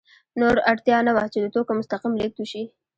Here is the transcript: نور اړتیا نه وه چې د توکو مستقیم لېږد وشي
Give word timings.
نور 0.39 0.55
اړتیا 0.71 0.97
نه 1.07 1.11
وه 1.15 1.25
چې 1.33 1.39
د 1.41 1.45
توکو 1.53 1.71
مستقیم 1.79 2.13
لېږد 2.19 2.37
وشي 2.39 2.63